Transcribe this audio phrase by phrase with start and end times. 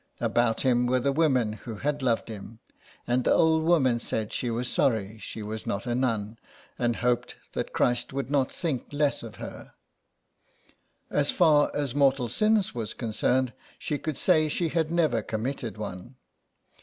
[0.19, 2.57] About him were the women who had loved him,
[3.05, 6.39] and the old woman said she was sorry she was not a nun,
[6.79, 8.01] and hoped that 102 SOME PARISHIONERS.
[8.01, 9.73] Christ would not think less of her.
[11.11, 15.77] As far as mortal sin was concerned she could say she had never com mitted
[15.77, 16.15] one.